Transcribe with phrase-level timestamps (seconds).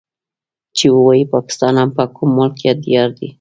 [0.77, 3.27] چې ووايي پاکستان هم کوم ملک يا ديار دی.